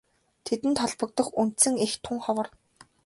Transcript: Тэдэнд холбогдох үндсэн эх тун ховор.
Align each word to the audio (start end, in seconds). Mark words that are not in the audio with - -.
Тэдэнд 0.45 0.77
холбогдох 0.83 1.27
үндсэн 1.41 1.73
эх 1.85 1.93
тун 2.03 2.17
ховор. 2.25 2.47